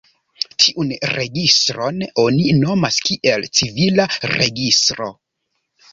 Tiun 0.61 0.87
registron 1.17 2.01
oni 2.25 2.47
nomas 2.63 2.99
kiel 3.11 3.45
"civila 3.61 4.09
registro". 4.35 5.11